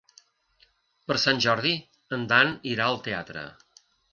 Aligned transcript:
Per 1.11 1.17
Sant 1.25 1.43
Jordi 1.45 1.75
en 2.17 2.27
Dan 2.35 2.57
irà 2.73 2.89
al 2.89 3.01
teatre. 3.09 3.45